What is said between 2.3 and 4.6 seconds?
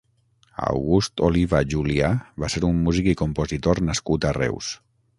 va ser un músic i compositor nascut a